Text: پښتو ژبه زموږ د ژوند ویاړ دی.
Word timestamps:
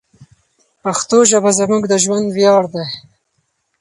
پښتو 0.83 1.17
ژبه 1.29 1.51
زموږ 1.59 1.83
د 1.87 1.93
ژوند 2.03 2.25
ویاړ 2.35 2.63
دی. 2.73 2.85